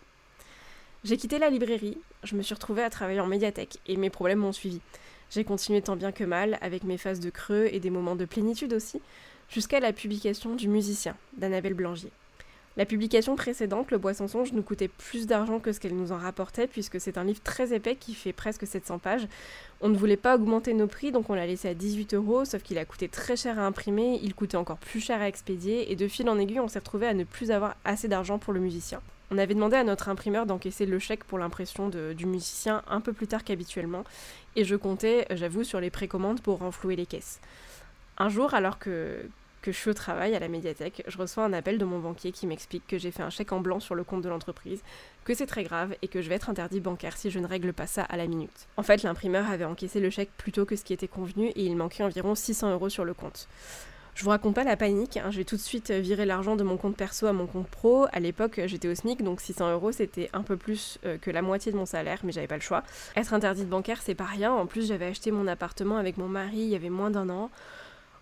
J'ai 1.05 1.15
quitté 1.15 1.39
la 1.39 1.49
librairie, 1.49 1.97
je 2.23 2.35
me 2.35 2.41
suis 2.41 2.55
retrouvée 2.55 2.83
à 2.83 2.89
travailler 2.89 3.21
en 3.21 3.27
médiathèque 3.27 3.77
et 3.87 3.95
mes 3.95 4.09
problèmes 4.09 4.39
m'ont 4.39 4.51
suivi. 4.51 4.81
J'ai 5.29 5.43
continué 5.43 5.81
tant 5.81 5.95
bien 5.95 6.11
que 6.11 6.23
mal, 6.23 6.57
avec 6.61 6.83
mes 6.83 6.97
phases 6.97 7.19
de 7.19 7.29
creux 7.29 7.67
et 7.71 7.79
des 7.79 7.89
moments 7.89 8.15
de 8.15 8.25
plénitude 8.25 8.73
aussi, 8.73 9.01
jusqu'à 9.49 9.79
la 9.79 9.93
publication 9.93 10.55
du 10.55 10.67
musicien 10.67 11.15
d'Annabelle 11.37 11.73
Blangier. 11.73 12.11
La 12.77 12.85
publication 12.85 13.35
précédente, 13.35 13.89
Le 13.89 13.97
Bois 13.97 14.13
sans 14.13 14.27
songe, 14.27 14.53
nous 14.53 14.61
coûtait 14.61 14.87
plus 14.87 15.25
d'argent 15.25 15.59
que 15.59 15.73
ce 15.73 15.79
qu'elle 15.79 15.95
nous 15.95 16.11
en 16.11 16.17
rapportait, 16.17 16.67
puisque 16.67 17.01
c'est 17.01 17.17
un 17.17 17.23
livre 17.23 17.41
très 17.43 17.73
épais 17.73 17.95
qui 17.95 18.13
fait 18.13 18.33
presque 18.33 18.67
700 18.67 18.99
pages. 18.99 19.27
On 19.81 19.89
ne 19.89 19.97
voulait 19.97 20.15
pas 20.15 20.35
augmenter 20.35 20.75
nos 20.75 20.85
prix, 20.85 21.11
donc 21.11 21.29
on 21.31 21.33
l'a 21.33 21.47
laissé 21.47 21.67
à 21.67 21.73
18 21.73 22.13
euros, 22.13 22.45
sauf 22.45 22.61
qu'il 22.61 22.77
a 22.77 22.85
coûté 22.85 23.09
très 23.09 23.35
cher 23.35 23.57
à 23.57 23.65
imprimer, 23.65 24.19
il 24.21 24.35
coûtait 24.35 24.57
encore 24.57 24.77
plus 24.77 25.01
cher 25.01 25.19
à 25.21 25.27
expédier, 25.27 25.91
et 25.91 25.95
de 25.95 26.07
fil 26.07 26.29
en 26.29 26.37
aiguille, 26.37 26.59
on 26.59 26.67
s'est 26.67 26.79
retrouvé 26.79 27.07
à 27.07 27.15
ne 27.15 27.23
plus 27.23 27.49
avoir 27.49 27.75
assez 27.83 28.07
d'argent 28.07 28.37
pour 28.37 28.53
le 28.53 28.59
musicien. 28.59 29.01
On 29.29 29.37
avait 29.39 29.55
demandé 29.55 29.75
à 29.75 29.83
notre 29.83 30.07
imprimeur 30.07 30.45
d'encaisser 30.45 30.85
le 30.85 30.99
chèque 30.99 31.25
pour 31.25 31.37
l'impression 31.37 31.89
du 31.89 32.25
musicien 32.25 32.81
un 32.87 33.01
peu 33.01 33.11
plus 33.11 33.27
tard 33.27 33.43
qu'habituellement, 33.43 34.05
et 34.57 34.65
je 34.65 34.75
comptais, 34.75 35.25
j'avoue, 35.31 35.63
sur 35.63 35.79
les 35.79 35.91
précommandes 35.91 36.41
pour 36.41 36.57
renflouer 36.57 36.97
les 36.97 37.05
caisses. 37.05 37.39
Un 38.17 38.27
jour, 38.27 38.55
alors 38.55 38.79
que, 38.79 39.21
que 39.61 39.71
je 39.71 39.77
suis 39.77 39.91
au 39.91 39.93
travail 39.93 40.35
à 40.35 40.39
la 40.39 40.47
médiathèque, 40.47 41.03
je 41.07 41.17
reçois 41.17 41.45
un 41.45 41.53
appel 41.53 41.77
de 41.77 41.85
mon 41.85 41.99
banquier 41.99 42.31
qui 42.31 42.47
m'explique 42.47 42.85
que 42.87 42.97
j'ai 42.97 43.11
fait 43.11 43.21
un 43.21 43.29
chèque 43.29 43.51
en 43.51 43.59
blanc 43.59 43.79
sur 43.79 43.93
le 43.93 44.03
compte 44.03 44.23
de 44.23 44.29
l'entreprise, 44.29 44.81
que 45.25 45.35
c'est 45.35 45.45
très 45.45 45.63
grave 45.63 45.95
et 46.01 46.07
que 46.07 46.23
je 46.23 46.27
vais 46.29 46.35
être 46.35 46.49
interdit 46.49 46.79
bancaire 46.79 47.15
si 47.15 47.29
je 47.29 47.37
ne 47.37 47.45
règle 47.45 47.71
pas 47.71 47.85
ça 47.85 48.01
à 48.01 48.17
la 48.17 48.25
minute. 48.25 48.67
En 48.77 48.83
fait, 48.83 49.03
l'imprimeur 49.03 49.49
avait 49.49 49.63
encaissé 49.63 49.99
le 49.99 50.09
chèque 50.09 50.31
plus 50.37 50.51
tôt 50.51 50.65
que 50.65 50.75
ce 50.75 50.83
qui 50.83 50.93
était 50.93 51.07
convenu 51.07 51.49
et 51.49 51.63
il 51.63 51.75
manquait 51.75 52.03
environ 52.03 52.33
600 52.33 52.71
euros 52.71 52.89
sur 52.89 53.05
le 53.05 53.13
compte. 53.13 53.47
Je 54.17 54.23
vous 54.23 54.31
raconte 54.31 54.55
pas 54.55 54.63
la 54.63 54.75
panique, 54.75 55.17
hein. 55.17 55.29
j'ai 55.29 55.45
tout 55.45 55.57
de 55.57 55.61
suite 55.61 55.91
viré 55.91 56.25
l'argent 56.25 56.55
de 56.55 56.63
mon 56.63 56.75
compte 56.75 56.97
perso 56.97 57.27
à 57.27 57.33
mon 57.33 57.45
compte 57.45 57.67
pro. 57.67 58.07
À 58.11 58.19
l'époque, 58.19 58.59
j'étais 58.65 58.87
au 58.87 58.95
SMIC, 58.95 59.21
donc 59.21 59.39
600 59.39 59.71
euros 59.73 59.91
c'était 59.91 60.31
un 60.33 60.41
peu 60.41 60.57
plus 60.57 60.97
euh, 61.05 61.19
que 61.19 61.29
la 61.29 61.43
moitié 61.43 61.71
de 61.71 61.77
mon 61.77 61.85
salaire, 61.85 62.21
mais 62.23 62.31
j'avais 62.31 62.47
pas 62.47 62.55
le 62.55 62.61
choix. 62.61 62.81
Être 63.15 63.35
interdite 63.35 63.69
bancaire, 63.69 64.01
c'est 64.01 64.15
pas 64.15 64.25
rien. 64.25 64.51
En 64.51 64.65
plus, 64.65 64.87
j'avais 64.87 65.05
acheté 65.05 65.29
mon 65.29 65.45
appartement 65.45 65.97
avec 65.97 66.17
mon 66.17 66.27
mari 66.27 66.57
il 66.57 66.69
y 66.69 66.75
avait 66.75 66.89
moins 66.89 67.11
d'un 67.11 67.29
an. 67.29 67.51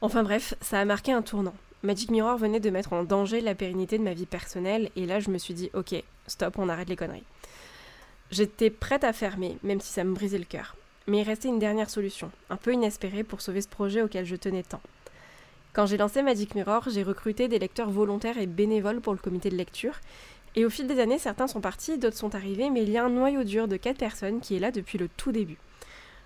Enfin 0.01 0.23
bref, 0.23 0.53
ça 0.59 0.81
a 0.81 0.83
marqué 0.83 1.13
un 1.13 1.21
tournant. 1.21 1.55
Magic 1.81 2.11
Mirror 2.11 2.35
venait 2.35 2.59
de 2.59 2.69
mettre 2.69 2.91
en 2.91 3.05
danger 3.05 3.39
la 3.39 3.55
pérennité 3.55 3.97
de 3.97 4.03
ma 4.03 4.13
vie 4.13 4.25
personnelle 4.25 4.89
et 4.97 5.05
là 5.05 5.21
je 5.21 5.29
me 5.29 5.37
suis 5.37 5.53
dit 5.53 5.69
ok, 5.73 5.95
stop, 6.27 6.55
on 6.57 6.67
arrête 6.67 6.89
les 6.89 6.97
conneries. 6.97 7.23
J'étais 8.31 8.69
prête 8.69 9.05
à 9.05 9.13
fermer, 9.13 9.57
même 9.63 9.79
si 9.79 9.93
ça 9.93 10.03
me 10.03 10.13
brisait 10.13 10.39
le 10.39 10.43
cœur. 10.43 10.75
Mais 11.07 11.21
il 11.21 11.23
restait 11.23 11.47
une 11.47 11.59
dernière 11.59 11.89
solution, 11.89 12.31
un 12.49 12.57
peu 12.57 12.73
inespérée 12.73 13.23
pour 13.23 13.39
sauver 13.39 13.61
ce 13.61 13.69
projet 13.69 14.01
auquel 14.01 14.25
je 14.25 14.35
tenais 14.35 14.63
tant. 14.63 14.81
Quand 15.75 15.85
j'ai 15.85 15.97
lancé 15.97 16.23
Magic 16.23 16.55
Mirror, 16.55 16.83
j'ai 16.87 17.03
recruté 17.03 17.49
des 17.49 17.59
lecteurs 17.59 17.89
volontaires 17.89 18.37
et 18.37 18.47
bénévoles 18.47 19.01
pour 19.01 19.11
le 19.11 19.19
comité 19.19 19.49
de 19.49 19.57
lecture. 19.57 19.99
Et 20.55 20.63
au 20.63 20.69
fil 20.69 20.87
des 20.87 21.01
années, 21.01 21.19
certains 21.19 21.47
sont 21.47 21.59
partis, 21.59 21.97
d'autres 21.97 22.15
sont 22.15 22.33
arrivés, 22.33 22.69
mais 22.69 22.83
il 22.83 22.89
y 22.89 22.97
a 22.97 23.03
un 23.03 23.09
noyau 23.09 23.43
dur 23.43 23.67
de 23.67 23.75
4 23.75 23.97
personnes 23.97 24.39
qui 24.39 24.55
est 24.55 24.59
là 24.59 24.71
depuis 24.71 24.97
le 24.97 25.09
tout 25.09 25.33
début. 25.33 25.57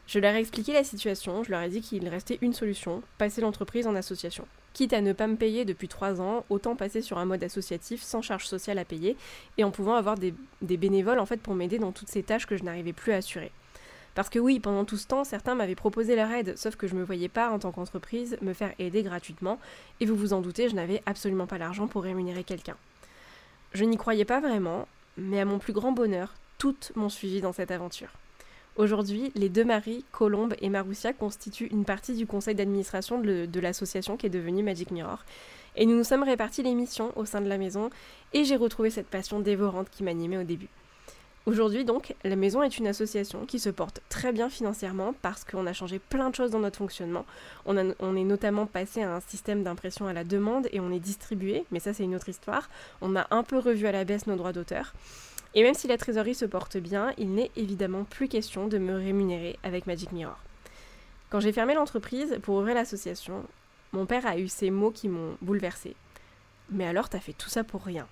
Je 0.06 0.20
leur 0.20 0.36
ai 0.36 0.40
expliqué 0.40 0.74
la 0.74 0.84
situation, 0.84 1.44
je 1.44 1.50
leur 1.50 1.62
ai 1.62 1.70
dit 1.70 1.82
qu'il 1.82 2.08
restait 2.08 2.38
une 2.44 2.54
solution, 2.54 3.02
passer 3.18 3.42
l'entreprise 3.42 3.88
en 3.88 3.96
association. 3.96 4.46
Quitte 4.74 4.94
à 4.94 5.02
ne 5.02 5.14
pas 5.14 5.26
me 5.26 5.36
payer 5.36 5.66
depuis 5.66 5.88
trois 5.88 6.22
ans, 6.22 6.46
autant 6.52 6.76
passer 6.76 7.02
sur 7.02 7.18
un 7.18 7.26
mode 7.26 7.44
associatif 7.44 8.04
sans 8.04 8.22
charge 8.22 8.46
sociale 8.46 8.78
à 8.78 8.86
payer 8.86 9.18
et 9.58 9.64
en 9.64 9.72
pouvant 9.72 9.96
avoir 9.96 10.16
des, 10.16 10.32
bénévoles 10.62 11.18
en 11.18 11.26
fait 11.26 11.42
pour 11.42 11.56
m'aider 11.56 11.80
dans 11.80 11.92
toutes 11.92 12.10
ces 12.10 12.22
tâches 12.22 12.46
que 12.46 12.56
je 12.56 12.64
n'arrivais 12.64 12.94
plus 12.94 13.14
à 13.14 13.16
assurer. 13.16 13.52
Parce 14.20 14.30
que 14.30 14.38
oui, 14.38 14.60
pendant 14.60 14.84
tout 14.84 14.98
ce 14.98 15.08
temps, 15.08 15.24
certains 15.24 15.56
m'avaient 15.56 15.76
proposé 15.76 16.14
leur 16.14 16.30
aide, 16.30 16.58
sauf 16.58 16.76
que 16.76 16.88
je 16.88 16.94
ne 16.94 17.00
me 17.00 17.06
voyais 17.06 17.30
pas 17.30 17.52
en 17.52 17.58
tant 17.58 17.72
qu'entreprise 17.72 18.38
me 18.42 18.52
faire 18.52 18.74
aider 18.78 19.02
gratuitement, 19.02 19.60
et 20.02 20.06
vous 20.06 20.14
vous 20.18 20.34
en 20.34 20.42
doutez, 20.42 20.68
je 20.68 20.76
n'avais 20.76 21.02
absolument 21.06 21.48
pas 21.48 21.58
l'argent 21.58 21.88
pour 21.88 22.04
rémunérer 22.04 22.44
quelqu'un. 22.44 22.76
Je 23.74 23.86
n'y 23.86 23.96
croyais 23.96 24.26
pas 24.26 24.42
vraiment, 24.42 24.90
mais 25.16 25.40
à 25.40 25.46
mon 25.46 25.58
plus 25.58 25.72
grand 25.72 25.94
bonheur, 25.94 26.34
toutes 26.58 26.92
m'ont 26.98 27.08
suivi 27.08 27.40
dans 27.40 27.54
cette 27.54 27.72
aventure. 27.72 28.10
Aujourd'hui, 28.76 29.32
les 29.36 29.48
deux 29.48 29.64
maris, 29.64 30.04
Colombe 30.12 30.54
et 30.60 30.68
Maroussia, 30.68 31.14
constituent 31.14 31.70
une 31.72 31.86
partie 31.86 32.16
du 32.16 32.28
conseil 32.28 32.56
d'administration 32.56 33.22
de, 33.22 33.60
l'association 33.62 34.18
qui 34.18 34.26
est 34.26 34.30
devenue 34.30 34.64
Magic 34.64 34.92
Mirror. 34.92 35.24
Et 35.78 35.86
nous 35.86 35.96
nous 35.96 36.04
sommes 36.04 36.24
répartis 36.24 36.62
les 36.62 36.76
missions 36.76 37.14
au 37.16 37.24
sein 37.24 37.40
de 37.40 37.48
la 37.48 37.58
maison, 37.58 37.90
et 38.34 38.44
j'ai 38.44 38.58
retrouvé 38.58 38.90
cette 38.90 39.08
passion 39.08 39.40
dévorante 39.40 39.90
qui 39.90 40.04
m'animait 40.04 40.40
au 40.40 40.44
début. 40.44 40.68
Aujourd'hui 41.46 41.86
donc, 41.86 42.16
la 42.24 42.36
maison 42.36 42.62
est 42.62 42.78
une 42.78 42.88
association 42.88 43.46
qui 43.46 43.60
se 43.60 43.70
porte 43.70 44.02
très 44.10 44.32
bien 44.32 44.50
financièrement 44.50 45.14
parce 45.22 45.46
qu'on 45.46 45.66
a 45.66 45.74
changé 45.74 45.98
plein 45.98 46.30
de 46.30 46.36
choses 46.36 46.52
dans 46.52 46.60
notre 46.60 46.78
fonctionnement. 46.78 47.26
On, 47.66 47.78
est 47.78 48.24
notamment 48.24 48.66
passé 48.66 49.02
à 49.02 49.16
un 49.16 49.20
système 49.22 49.64
d'impression 49.64 50.08
à 50.08 50.14
la 50.14 50.24
demande 50.24 50.68
et 50.72 50.80
on 50.80 50.92
est 50.92 51.00
distribué, 51.00 51.66
mais 51.72 51.80
ça 51.80 51.94
c'est 51.94 52.04
une 52.04 52.16
autre 52.16 52.30
histoire. 52.30 52.70
On 53.02 53.16
a 53.16 53.26
un 53.32 53.44
peu 53.44 53.58
revu 53.58 53.88
à 53.88 53.92
la 53.92 54.04
baisse 54.04 54.28
nos 54.28 54.36
droits 54.36 54.54
d'auteur. 54.54 54.94
Et 55.56 55.64
même 55.64 55.74
si 55.74 55.88
la 55.88 55.98
trésorerie 55.98 56.36
se 56.36 56.46
porte 56.46 56.78
bien, 56.78 57.14
il 57.18 57.34
n'est 57.34 57.52
évidemment 57.56 58.04
plus 58.04 58.28
question 58.28 58.68
de 58.68 58.78
me 58.78 58.96
rémunérer 58.96 59.58
avec 59.64 59.88
Magic 59.88 60.12
Mirror. 60.12 60.38
Quand 61.30 61.40
j'ai 61.40 61.54
fermé 61.54 61.74
l'entreprise 61.74 62.38
pour 62.44 62.58
ouvrir 62.58 62.76
l'association, 62.76 63.44
mon 63.94 64.06
père 64.06 64.28
a 64.28 64.38
eu 64.38 64.48
ces 64.48 64.70
mots 64.70 64.92
qui 64.92 65.08
m'ont 65.08 65.38
bouleversée. 65.42 65.96
Mais 66.70 66.86
alors 66.86 67.10
t'as 67.10 67.20
fait 67.20 67.34
tout 67.34 67.50
ça 67.50 67.64
pour 67.64 67.84
rien? 67.84 68.08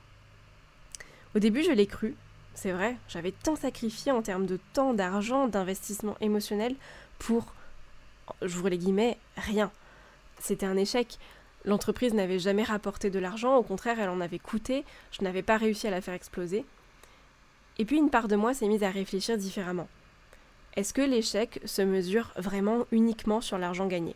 Au 1.35 1.39
début 1.39 1.61
je 1.61 1.71
l'ai 1.71 1.85
cru, 1.85 2.15
c'est 2.57 2.71
vrai, 2.71 2.97
j'avais 3.07 3.31
tant 3.31 3.55
sacrifié 3.55 4.11
en 4.11 4.23
termes 4.23 4.47
de 4.47 4.57
temps, 4.73 4.95
d'argent, 4.95 5.47
d'investissement 5.47 6.17
émotionnel 6.21 6.75
pour 7.19 7.53
j'ouvre 8.41 8.69
les 8.69 8.79
guillemets, 8.79 9.17
rien. 9.37 9.71
C'était 10.39 10.65
un 10.65 10.75
échec. 10.75 11.19
L'entreprise 11.65 12.15
n'avait 12.15 12.39
jamais 12.39 12.63
rapporté 12.63 13.11
de 13.11 13.19
l'argent, 13.19 13.57
au 13.57 13.61
contraire, 13.61 13.99
elle 13.99 14.09
en 14.09 14.21
avait 14.21 14.39
coûté, 14.39 14.85
je 15.11 15.23
n'avais 15.23 15.43
pas 15.43 15.57
réussi 15.57 15.85
à 15.85 15.91
la 15.91 16.01
faire 16.01 16.15
exploser. 16.15 16.65
Et 17.77 17.85
puis 17.85 17.97
une 17.97 18.09
part 18.09 18.27
de 18.27 18.35
moi 18.35 18.55
s'est 18.55 18.67
mise 18.67 18.83
à 18.83 18.89
réfléchir 18.89 19.37
différemment. 19.37 19.87
Est-ce 20.75 20.95
que 20.95 21.01
l'échec 21.03 21.59
se 21.63 21.83
mesure 21.83 22.31
vraiment 22.37 22.87
uniquement 22.91 23.39
sur 23.39 23.59
l'argent 23.59 23.85
gagné? 23.85 24.15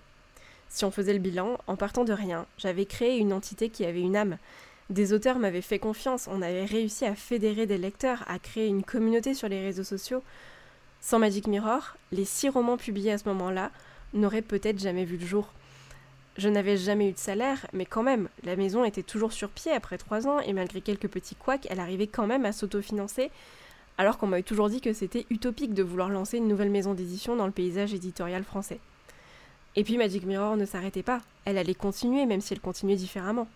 Si 0.68 0.84
on 0.84 0.90
faisait 0.90 1.14
le 1.14 1.20
bilan, 1.20 1.60
en 1.68 1.76
partant 1.76 2.06
de 2.06 2.14
rien, 2.14 2.48
j'avais 2.58 2.86
créé 2.86 3.20
une 3.20 3.34
entité 3.34 3.70
qui 3.70 3.86
avait 3.86 4.02
une 4.02 4.16
âme. 4.16 4.40
Des 4.92 5.14
auteurs 5.14 5.40
m'avaient 5.40 5.62
fait 5.62 5.80
confiance, 5.80 6.28
on 6.30 6.42
avait 6.42 6.66
réussi 6.66 7.06
à 7.06 7.16
fédérer 7.16 7.66
des 7.66 7.78
lecteurs, 7.78 8.26
à 8.28 8.40
créer 8.40 8.68
une 8.68 8.84
communauté 8.84 9.34
sur 9.34 9.48
les 9.48 9.62
réseaux 9.62 9.86
sociaux. 9.86 10.22
Sans 11.00 11.18
Magic 11.18 11.48
Mirror, 11.48 11.96
les 12.12 12.26
six 12.26 12.50
romans 12.50 12.76
publiés 12.76 13.14
à 13.14 13.18
ce 13.18 13.30
moment-là 13.30 13.72
n'auraient 14.14 14.42
peut-être 14.42 14.80
jamais 14.80 15.06
vu 15.06 15.16
le 15.16 15.26
jour. 15.26 15.48
Je 16.36 16.50
n'avais 16.50 16.76
jamais 16.76 17.08
eu 17.08 17.14
de 17.14 17.18
salaire, 17.18 17.68
mais 17.72 17.86
quand 17.86 18.04
même, 18.04 18.28
la 18.44 18.58
maison 18.58 18.84
était 18.84 19.02
toujours 19.02 19.32
sur 19.32 19.48
pied 19.48 19.72
après 19.72 19.98
trois 19.98 20.28
ans, 20.28 20.42
et 20.42 20.52
malgré 20.52 20.82
quelques 20.82 21.08
petits 21.08 21.36
couacs, 21.36 21.68
elle 21.70 21.80
arrivait 21.80 22.08
quand 22.08 22.28
même 22.28 22.44
à 22.44 22.52
s'autofinancer, 22.52 23.32
alors 23.98 24.18
qu'on 24.18 24.28
m'avait 24.28 24.44
toujours 24.44 24.70
dit 24.70 24.82
que 24.82 24.92
c'était 24.92 25.26
utopique 25.30 25.74
de 25.74 25.84
vouloir 25.84 26.10
lancer 26.10 26.36
une 26.36 26.50
nouvelle 26.50 26.70
maison 26.70 26.94
d'édition 26.94 27.38
dans 27.38 27.46
le 27.46 27.54
paysage 27.54 27.94
éditorial 27.94 28.44
français. 28.44 28.82
Et 29.78 29.86
puis 29.86 29.98
Magic 29.98 30.26
Mirror 30.26 30.58
ne 30.58 30.66
s'arrêtait 30.66 31.02
pas, 31.02 31.22
elle 31.46 31.58
allait 31.58 31.76
continuer, 31.76 32.26
même 32.26 32.42
si 32.42 32.54
elle 32.54 32.60
continuait 32.60 32.98
différemment. 32.98 33.48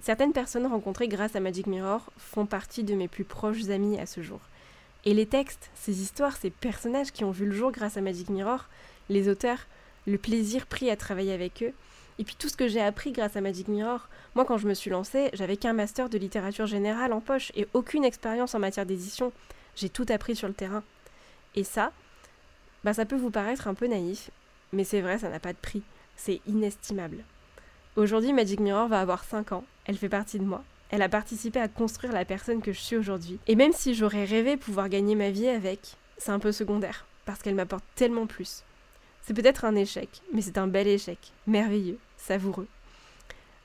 Certaines 0.00 0.32
personnes 0.32 0.66
rencontrées 0.66 1.08
grâce 1.08 1.36
à 1.36 1.40
Magic 1.40 1.66
Mirror 1.66 2.12
font 2.16 2.46
partie 2.46 2.84
de 2.84 2.94
mes 2.94 3.08
plus 3.08 3.24
proches 3.24 3.68
amis 3.70 3.98
à 3.98 4.06
ce 4.06 4.22
jour. 4.22 4.40
Et 5.04 5.14
les 5.14 5.26
textes, 5.26 5.70
ces 5.74 6.02
histoires, 6.02 6.36
ces 6.36 6.50
personnages 6.50 7.12
qui 7.12 7.24
ont 7.24 7.30
vu 7.30 7.46
le 7.46 7.52
jour 7.52 7.72
grâce 7.72 7.96
à 7.96 8.00
Magic 8.00 8.28
Mirror, 8.28 8.66
les 9.08 9.28
auteurs, 9.28 9.66
le 10.06 10.18
plaisir 10.18 10.66
pris 10.66 10.90
à 10.90 10.96
travailler 10.96 11.32
avec 11.32 11.62
eux, 11.62 11.72
et 12.18 12.24
puis 12.24 12.36
tout 12.38 12.48
ce 12.48 12.56
que 12.56 12.68
j'ai 12.68 12.80
appris 12.80 13.12
grâce 13.12 13.36
à 13.36 13.40
Magic 13.40 13.68
Mirror. 13.68 14.08
Moi, 14.34 14.44
quand 14.44 14.58
je 14.58 14.68
me 14.68 14.74
suis 14.74 14.90
lancée, 14.90 15.30
j'avais 15.32 15.56
qu'un 15.56 15.72
master 15.72 16.08
de 16.08 16.18
littérature 16.18 16.66
générale 16.66 17.12
en 17.12 17.20
poche 17.20 17.52
et 17.54 17.68
aucune 17.74 18.04
expérience 18.04 18.54
en 18.54 18.58
matière 18.58 18.86
d'édition. 18.86 19.32
J'ai 19.74 19.90
tout 19.90 20.06
appris 20.08 20.34
sur 20.34 20.48
le 20.48 20.54
terrain. 20.54 20.82
Et 21.54 21.64
ça, 21.64 21.92
bah 22.84 22.94
ça 22.94 23.04
peut 23.04 23.16
vous 23.16 23.30
paraître 23.30 23.68
un 23.68 23.74
peu 23.74 23.86
naïf, 23.86 24.30
mais 24.72 24.84
c'est 24.84 25.00
vrai, 25.00 25.18
ça 25.18 25.28
n'a 25.28 25.40
pas 25.40 25.52
de 25.52 25.58
prix. 25.58 25.82
C'est 26.16 26.40
inestimable. 26.46 27.24
Aujourd'hui, 27.96 28.34
Magic 28.34 28.60
Mirror 28.60 28.88
va 28.88 29.00
avoir 29.00 29.24
5 29.24 29.52
ans. 29.52 29.64
Elle 29.86 29.96
fait 29.96 30.10
partie 30.10 30.38
de 30.38 30.44
moi. 30.44 30.62
Elle 30.90 31.00
a 31.00 31.08
participé 31.08 31.58
à 31.58 31.66
construire 31.66 32.12
la 32.12 32.26
personne 32.26 32.60
que 32.60 32.74
je 32.74 32.78
suis 32.78 32.96
aujourd'hui. 32.96 33.38
Et 33.46 33.56
même 33.56 33.72
si 33.72 33.94
j'aurais 33.94 34.26
rêvé 34.26 34.58
pouvoir 34.58 34.90
gagner 34.90 35.14
ma 35.14 35.30
vie 35.30 35.48
avec, 35.48 35.96
c'est 36.18 36.30
un 36.30 36.38
peu 36.38 36.52
secondaire, 36.52 37.06
parce 37.24 37.40
qu'elle 37.40 37.54
m'apporte 37.54 37.84
tellement 37.94 38.26
plus. 38.26 38.64
C'est 39.22 39.32
peut-être 39.32 39.64
un 39.64 39.74
échec, 39.74 40.10
mais 40.34 40.42
c'est 40.42 40.58
un 40.58 40.66
bel 40.66 40.86
échec, 40.86 41.18
merveilleux, 41.46 41.96
savoureux. 42.18 42.66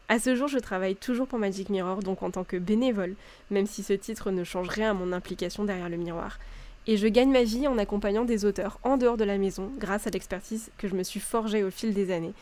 À 0.07 0.17
ce 0.17 0.33
jour, 0.33 0.47
je 0.47 0.59
travaille 0.59 0.95
toujours 0.95 1.27
pour 1.27 1.37
Magic 1.37 1.67
Mirror, 1.67 1.99
donc 1.99 2.23
en 2.23 2.31
tant 2.31 2.45
que 2.45 2.55
bénévole, 2.55 3.15
même 3.49 3.67
si 3.67 3.83
ce 3.83 3.91
titre 3.91 4.31
ne 4.31 4.45
change 4.45 4.69
rien 4.69 4.91
à 4.91 4.93
mon 4.93 5.11
implication 5.11 5.65
derrière 5.65 5.89
le 5.89 5.97
miroir. 5.97 6.39
Et 6.87 6.95
je 6.95 7.07
gagne 7.07 7.31
ma 7.31 7.43
vie 7.43 7.67
en 7.67 7.77
accompagnant 7.77 8.23
des 8.23 8.45
auteurs 8.45 8.79
en 8.83 8.95
dehors 8.95 9.17
de 9.17 9.25
la 9.25 9.37
maison, 9.37 9.73
grâce 9.77 10.07
à 10.07 10.09
l'expertise 10.09 10.71
que 10.77 10.87
je 10.87 10.95
me 10.95 11.03
suis 11.03 11.19
forgée 11.19 11.65
au 11.65 11.69
fil 11.69 11.93
des 11.93 12.11
années. 12.11 12.33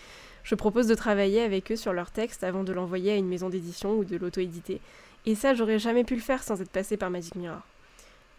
Je 0.44 0.56
propose 0.56 0.88
de 0.88 0.96
travailler 0.96 1.42
avec 1.42 1.72
eux 1.72 1.76
sur 1.76 1.94
leur 1.94 2.12
texte 2.12 2.44
avant 2.44 2.64
de 2.64 2.74
l'envoyer 2.74 3.12
à 3.12 3.16
une 3.16 3.28
maison 3.28 3.50
d'édition 3.50 3.98
ou 3.98 4.04
de 4.04 4.18
l'auto-éditer. 4.18 4.82
Et 5.26 5.36
ça, 5.36 5.54
j'aurais 5.54 5.80
jamais 5.80 6.04
pu 6.04 6.16
le 6.16 6.22
faire 6.22 6.44
sans 6.44 6.62
être 6.62 6.72
passé 6.72 6.98
par 6.98 7.10
Magic 7.10 7.36
Mirror. 7.36 7.62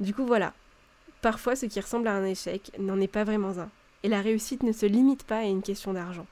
Du 0.00 0.14
coup, 0.14 0.24
voilà. 0.24 0.54
Parfois, 1.22 1.56
ce 1.56 1.66
qui 1.66 1.80
ressemble 1.80 2.08
à 2.08 2.14
un 2.14 2.24
échec 2.24 2.72
n'en 2.78 3.00
est 3.00 3.06
pas 3.06 3.24
vraiment 3.24 3.58
un 3.58 3.68
et 4.02 4.08
la 4.08 4.20
réussite 4.20 4.62
ne 4.62 4.72
se 4.72 4.86
limite 4.86 5.24
pas 5.24 5.38
à 5.38 5.44
une 5.44 5.62
question 5.62 5.92
d'argent. 5.92 6.26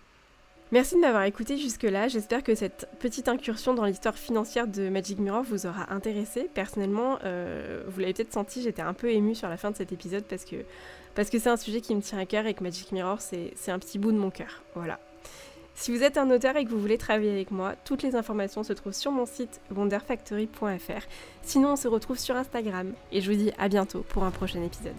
Merci 0.70 0.96
de 0.96 1.00
m'avoir 1.00 1.22
écouté 1.22 1.56
jusque-là, 1.56 2.08
j'espère 2.08 2.42
que 2.42 2.54
cette 2.54 2.88
petite 2.98 3.28
incursion 3.28 3.72
dans 3.72 3.86
l'histoire 3.86 4.16
financière 4.16 4.66
de 4.66 4.90
Magic 4.90 5.18
Mirror 5.18 5.42
vous 5.42 5.64
aura 5.64 5.90
intéressé. 5.90 6.50
Personnellement, 6.52 7.18
euh, 7.24 7.84
vous 7.88 8.00
l'avez 8.00 8.12
peut-être 8.12 8.34
senti, 8.34 8.60
j'étais 8.60 8.82
un 8.82 8.92
peu 8.92 9.10
émue 9.10 9.34
sur 9.34 9.48
la 9.48 9.56
fin 9.56 9.70
de 9.70 9.76
cet 9.76 9.92
épisode 9.92 10.24
parce 10.24 10.44
que 10.44 10.56
parce 11.14 11.30
que 11.30 11.38
c'est 11.38 11.48
un 11.48 11.56
sujet 11.56 11.80
qui 11.80 11.94
me 11.94 12.02
tient 12.02 12.18
à 12.18 12.26
cœur 12.26 12.46
et 12.46 12.52
que 12.52 12.62
Magic 12.62 12.92
Mirror 12.92 13.18
c'est 13.20 13.70
un 13.70 13.78
petit 13.78 13.98
bout 13.98 14.12
de 14.12 14.18
mon 14.18 14.30
cœur. 14.30 14.62
Voilà. 14.74 15.00
Si 15.78 15.96
vous 15.96 16.02
êtes 16.02 16.18
un 16.18 16.28
auteur 16.32 16.56
et 16.56 16.64
que 16.64 16.70
vous 16.70 16.80
voulez 16.80 16.98
travailler 16.98 17.30
avec 17.30 17.52
moi, 17.52 17.76
toutes 17.84 18.02
les 18.02 18.16
informations 18.16 18.64
se 18.64 18.72
trouvent 18.72 18.92
sur 18.92 19.12
mon 19.12 19.26
site 19.26 19.60
wonderfactory.fr. 19.70 21.06
Sinon, 21.42 21.74
on 21.74 21.76
se 21.76 21.86
retrouve 21.86 22.18
sur 22.18 22.34
Instagram 22.34 22.94
et 23.12 23.20
je 23.20 23.30
vous 23.30 23.38
dis 23.38 23.52
à 23.58 23.68
bientôt 23.68 24.04
pour 24.08 24.24
un 24.24 24.32
prochain 24.32 24.60
épisode. 24.64 24.96